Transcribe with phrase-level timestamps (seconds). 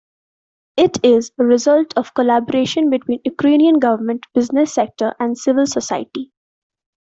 [0.77, 6.31] It is a result of collaboration between Ukrainian government, business sector, and civil society.